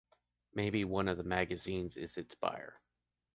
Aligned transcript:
Maybe 0.55 0.83
one 0.83 1.07
of 1.09 1.17
the 1.17 1.23
magazines 1.23 1.95
is 1.95 2.17
its 2.17 2.33
buyer 2.33 2.73